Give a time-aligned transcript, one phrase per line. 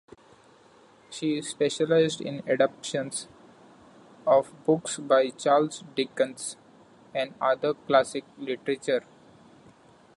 [1.11, 3.27] She specialised in adaptations
[4.25, 6.57] of books by Charles Dickens
[7.13, 9.03] and other classic literature.